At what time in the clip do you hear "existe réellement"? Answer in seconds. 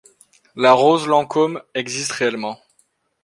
1.75-2.59